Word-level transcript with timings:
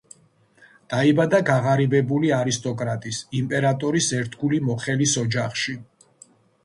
დაიბადა 0.93 1.41
გაღარიბებული 1.49 2.33
არისტოკრატის, 2.37 3.19
იმპერატორის 3.43 4.09
ერთგული 4.21 4.61
მოხელის 4.71 5.15
ოჯახში. 5.27 5.77